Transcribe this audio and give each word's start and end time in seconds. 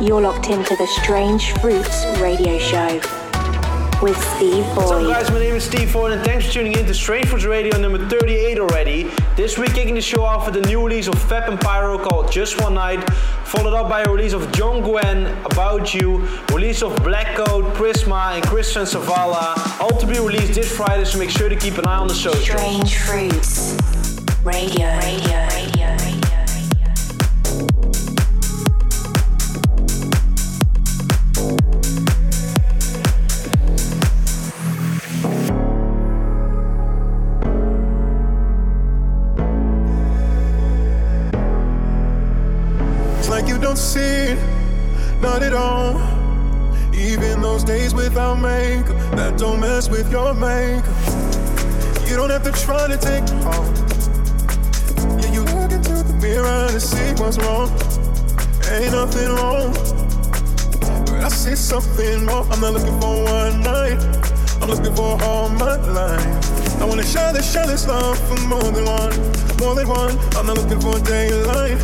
You're 0.00 0.20
locked 0.20 0.48
into 0.48 0.76
the 0.76 0.86
Strange 0.86 1.50
Fruits 1.54 2.06
radio 2.20 2.56
show 2.58 2.86
with 4.00 4.16
Steve 4.36 4.64
Boyd. 4.66 4.76
What's 4.76 4.90
up, 4.92 5.02
guys? 5.02 5.30
My 5.32 5.40
name 5.40 5.56
is 5.56 5.64
Steve 5.64 5.92
Boyd, 5.92 6.12
and 6.12 6.24
thanks 6.24 6.46
for 6.46 6.52
tuning 6.52 6.78
in 6.78 6.86
to 6.86 6.94
Strange 6.94 7.26
Fruits 7.26 7.44
Radio 7.44 7.76
number 7.78 7.98
38 8.08 8.60
already. 8.60 9.10
This 9.34 9.58
week, 9.58 9.74
kicking 9.74 9.96
the 9.96 10.00
show 10.00 10.22
off 10.22 10.46
with 10.46 10.54
the 10.54 10.60
new 10.68 10.86
release 10.86 11.08
of 11.08 11.20
Fab 11.22 11.50
and 11.50 11.60
Pyro 11.60 11.98
called 11.98 12.30
Just 12.30 12.60
One 12.60 12.74
Night, 12.74 13.02
followed 13.42 13.74
up 13.74 13.88
by 13.88 14.02
a 14.02 14.08
release 14.08 14.34
of 14.34 14.52
John 14.52 14.82
Gwen, 14.82 15.26
About 15.46 15.92
You, 15.92 16.28
release 16.52 16.80
of 16.80 16.94
Black 17.02 17.34
Coat, 17.34 17.74
Prisma, 17.74 18.36
and 18.36 18.46
Christian 18.46 18.82
Savala, 18.82 19.80
all 19.80 19.98
to 19.98 20.06
be 20.06 20.20
released 20.20 20.54
this 20.54 20.70
Friday, 20.74 21.06
so 21.06 21.18
make 21.18 21.30
sure 21.30 21.48
to 21.48 21.56
keep 21.56 21.76
an 21.76 21.86
eye 21.86 21.98
on 21.98 22.06
the 22.06 22.14
show. 22.14 22.32
Strange 22.34 22.98
Fruits 22.98 23.76
Radio. 24.44 24.96
Radio. 25.00 25.48
Radio. 25.48 25.77
That 49.28 49.38
don't 49.38 49.60
mess 49.60 49.90
with 49.90 50.10
your 50.10 50.32
makeup. 50.32 50.84
You 52.08 52.16
don't 52.16 52.30
have 52.30 52.44
to 52.44 52.52
try 52.52 52.88
to 52.88 52.96
take 52.96 53.24
it 53.24 53.42
home. 53.44 53.68
Yeah, 55.20 55.32
you 55.32 55.42
look 55.52 55.70
into 55.70 56.02
the 56.02 56.16
mirror 56.22 56.68
to 56.68 56.80
see 56.80 57.12
what's 57.20 57.36
wrong. 57.36 57.68
Ain't 58.72 58.92
nothing 58.92 59.28
wrong. 59.36 59.72
But 61.04 61.24
I 61.24 61.28
see 61.28 61.56
something 61.56 62.24
more. 62.24 62.46
I'm 62.50 62.60
not 62.60 62.72
looking 62.72 62.98
for 63.00 63.22
one 63.24 63.60
night. 63.60 64.00
I'm 64.62 64.70
looking 64.70 64.94
for 64.94 65.20
all 65.22 65.50
my 65.50 65.76
life. 65.76 66.80
I 66.80 66.84
wanna 66.86 67.04
share 67.04 67.32
this, 67.32 67.52
share 67.52 67.66
this 67.66 67.86
love 67.86 68.18
for 68.28 68.40
more 68.48 68.70
than 68.72 68.86
one, 68.86 69.12
more 69.60 69.74
than 69.74 69.88
one. 69.88 70.16
I'm 70.36 70.46
not 70.46 70.56
looking 70.56 70.80
for 70.80 70.96
a 70.96 71.00
daylight 71.00 71.78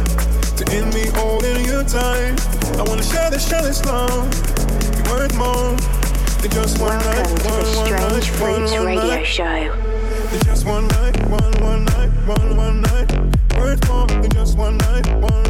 to 0.56 0.64
end 0.72 0.94
me 0.94 1.08
holding 1.12 1.60
you 1.66 1.84
tight. 1.84 2.40
I 2.80 2.82
wanna 2.88 3.02
share 3.02 3.28
this, 3.30 3.46
share 3.46 3.62
this 3.62 3.84
love. 3.84 4.32
You're 4.96 5.18
worth 5.18 5.36
more 5.36 5.93
just 6.50 6.78
one 6.80 6.98
night, 6.98 7.16
Welcome 7.16 7.36
to 7.38 7.48
one, 7.48 7.58
the 7.60 7.64
Strange 7.64 8.00
night, 8.00 8.40
one, 8.40 8.66
Fruits 8.68 8.72
radio 8.84 9.06
night. 9.06 9.26
show. 9.26 10.40
Just 10.44 10.66
one 10.66 10.88
night, 10.88 11.28
one, 11.28 11.52
one 11.62 11.84
night, 11.84 12.10
one, 12.26 12.56
one 12.56 12.80
night. 12.82 13.12
Worth 13.56 13.88
more 13.88 14.06
than 14.06 14.30
just 14.30 14.58
one 14.58 14.76
night, 14.78 15.06
one, 15.20 15.43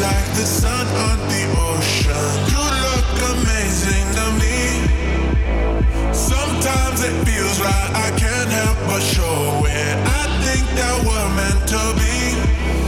like 0.00 0.28
the 0.40 0.46
sun 0.46 0.86
on 1.08 1.18
the 1.28 1.44
ocean. 1.70 2.32
You 2.52 2.62
look 2.86 3.10
amazing 3.34 4.06
to 4.18 4.26
me. 4.40 4.58
Sometimes 6.12 7.04
it 7.04 7.14
feels 7.26 7.58
I 7.60 8.10
can't 8.16 8.50
help 8.50 8.78
but 8.88 9.02
show 9.02 9.64
it. 9.66 9.96
I 10.20 10.24
think 10.44 10.64
that 10.78 10.96
we're 11.06 11.30
meant 11.36 11.62
to 11.74 11.82
be. 12.00 12.81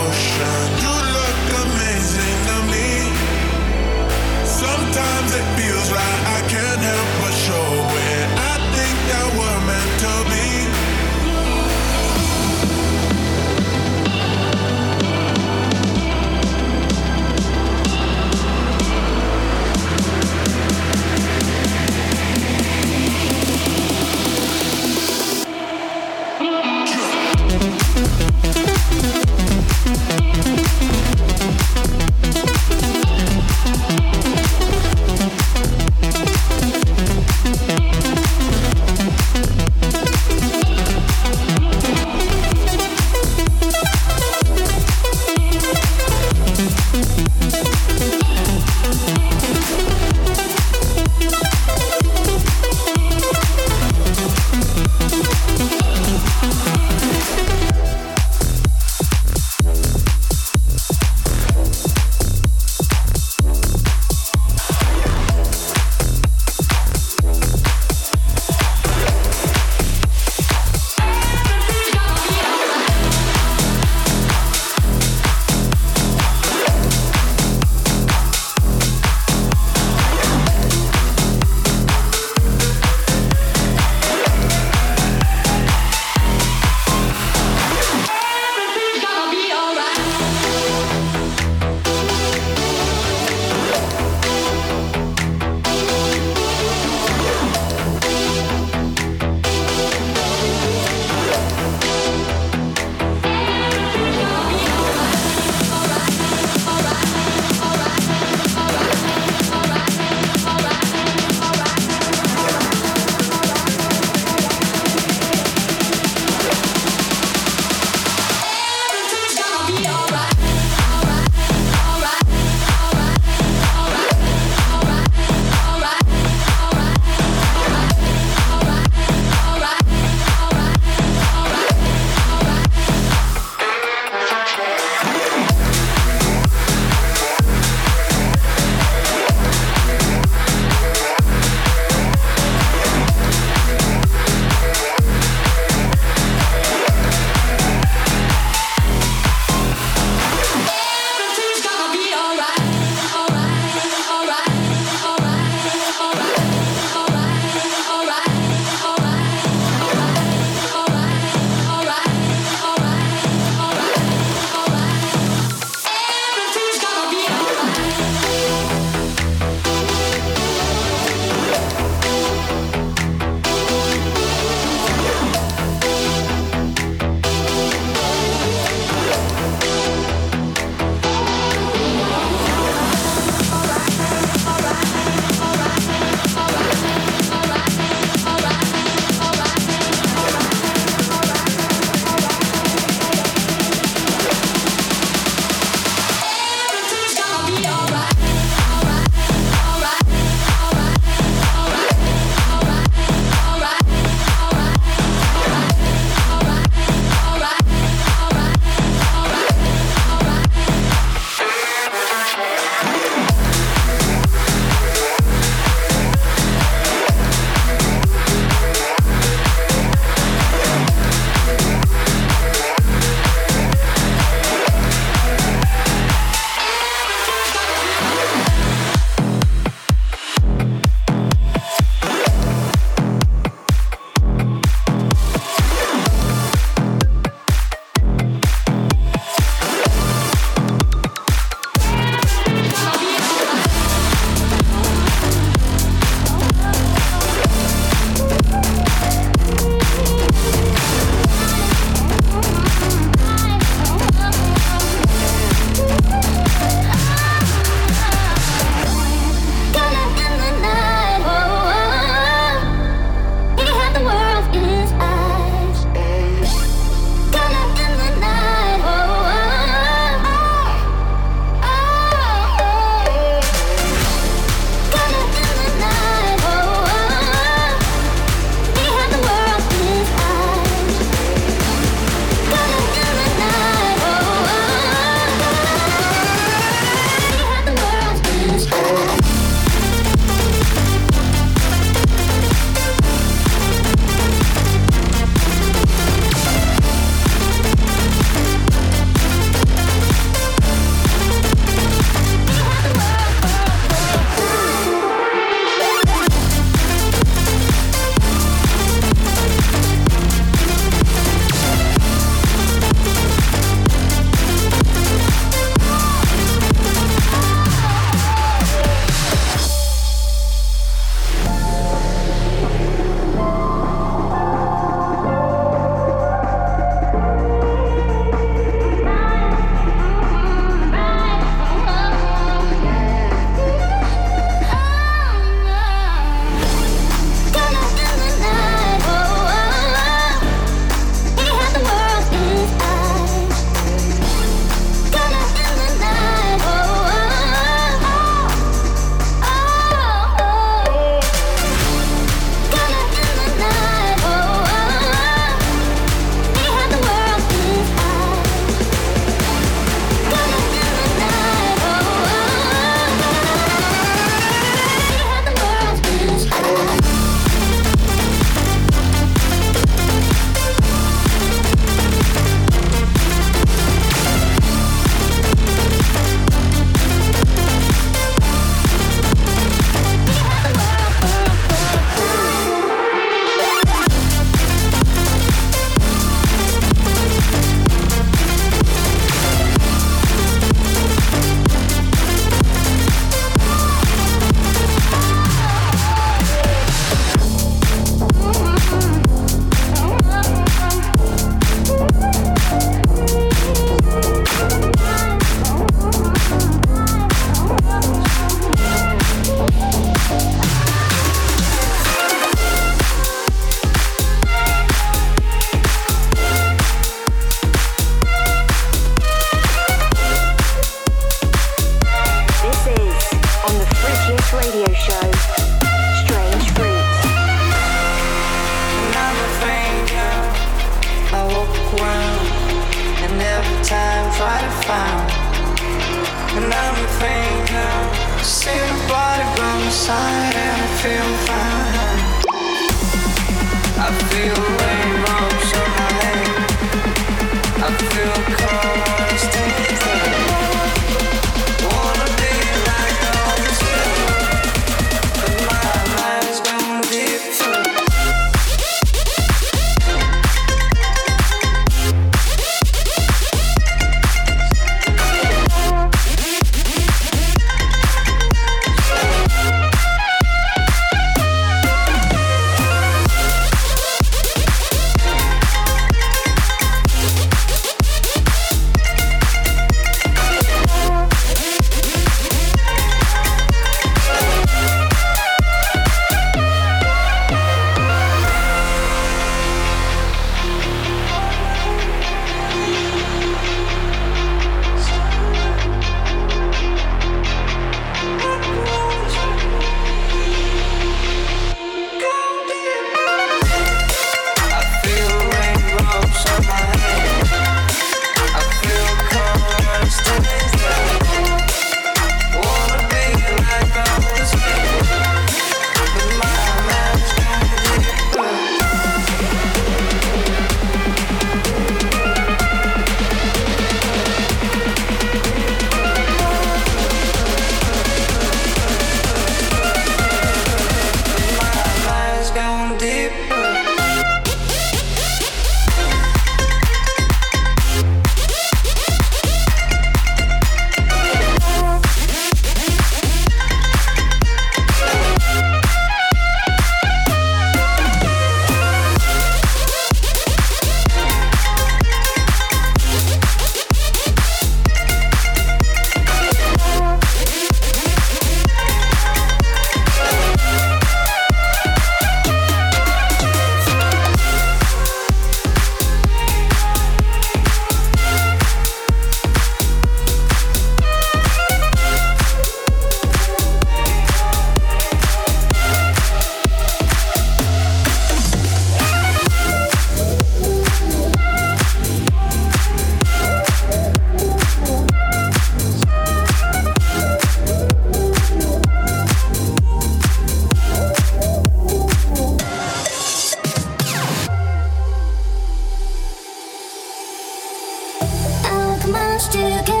much 599.41 599.53
get? 599.53 600.00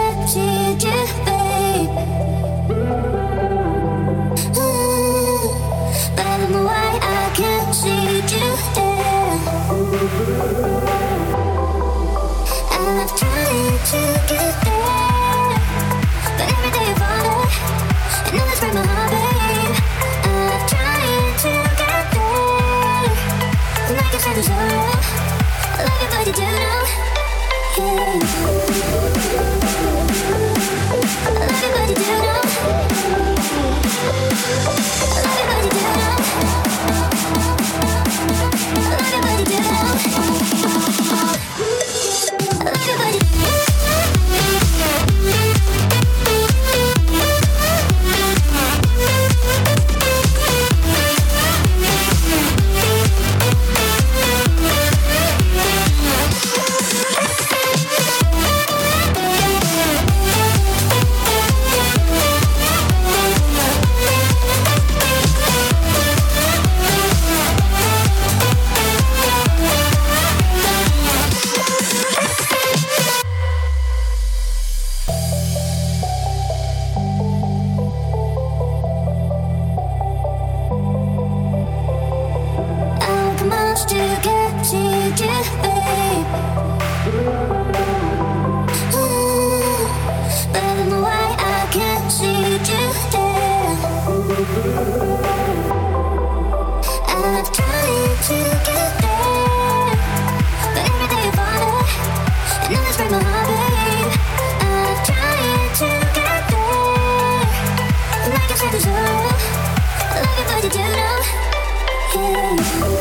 feel 112.13 113.00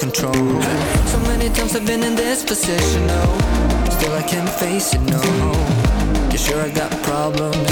control. 0.00 0.32
So 1.12 1.18
many 1.28 1.50
times 1.50 1.76
I've 1.76 1.84
been 1.86 2.02
in 2.02 2.16
this 2.16 2.42
position, 2.42 3.06
no. 3.06 3.22
Still 3.90 4.14
I 4.14 4.22
can't 4.22 4.48
face 4.48 4.94
it, 4.94 5.02
no. 5.02 5.20
You 6.32 6.38
sure 6.38 6.62
I 6.62 6.70
got 6.70 6.90
problems? 7.02 7.68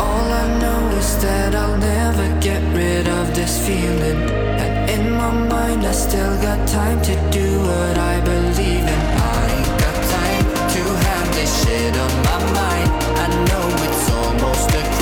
All 0.00 0.32
I 0.32 0.46
know 0.62 0.96
is 0.96 1.22
that 1.22 1.54
I'll 1.54 1.76
never 1.76 2.40
get 2.40 2.62
rid 2.74 3.06
of 3.06 3.34
this 3.34 3.54
feeling. 3.66 4.20
And 4.62 4.90
in 4.90 5.12
my 5.12 5.30
mind, 5.54 5.84
I 5.84 5.92
still 5.92 6.34
got 6.40 6.66
time 6.66 7.02
to 7.02 7.14
do 7.30 7.60
what 7.68 7.98
I 7.98 8.20
believe 8.20 8.86
in. 8.96 9.02
I 9.44 9.48
got 9.84 9.96
time 10.18 10.46
to 10.74 10.82
have 11.08 11.28
this 11.34 11.52
shit 11.62 11.94
on 12.04 12.12
my 12.28 12.38
mind. 12.60 12.90
I 13.24 13.26
know 13.48 13.66
it's 13.86 14.06
almost 14.10 14.70
a 14.70 14.93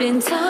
been 0.00 0.18
time 0.18 0.49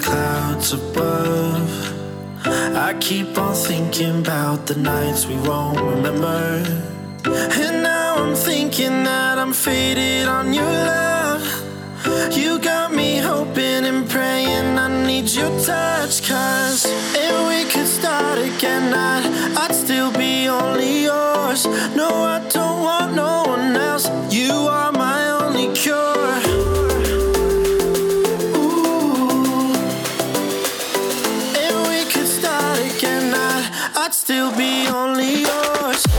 clouds 0.00 0.72
above. 0.72 1.70
I 2.46 2.96
keep 3.00 3.36
on 3.38 3.54
thinking 3.54 4.20
about 4.20 4.66
the 4.66 4.76
nights 4.76 5.26
we 5.26 5.36
won't 5.48 5.80
remember. 5.80 6.64
And 7.24 7.82
now 7.82 8.16
I'm 8.16 8.34
thinking 8.34 9.04
that 9.04 9.38
I'm 9.38 9.52
faded 9.52 10.26
on 10.28 10.54
your 10.54 10.72
love. 10.92 11.44
You 12.36 12.58
got 12.58 12.92
me 12.92 13.18
hoping 13.18 13.84
and 13.90 14.08
praying 14.08 14.78
I 14.78 14.88
need 15.06 15.28
your 15.30 15.52
touch, 15.60 16.26
cause 16.26 16.86
if 17.24 17.34
we 17.48 17.70
could 17.70 17.86
start 17.86 18.38
again, 18.38 18.94
I'd, 18.94 19.24
I'd 19.62 19.74
still 19.74 20.10
be 20.12 20.48
only 20.48 21.04
yours. 21.04 21.66
No, 21.94 22.08
I 22.08 22.38
don't. 22.48 22.59
Still 34.30 34.52
be 34.56 34.86
only 34.86 35.40
yours. 35.42 36.09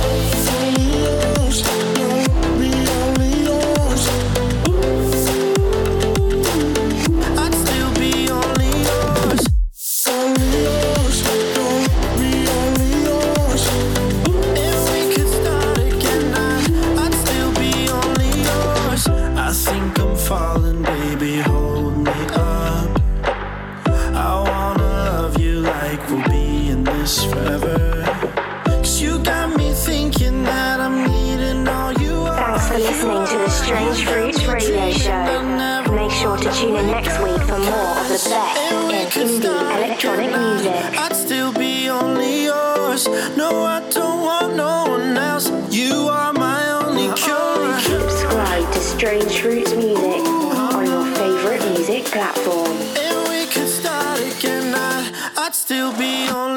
still 55.72 55.94
be 55.98 56.28
on 56.28 56.51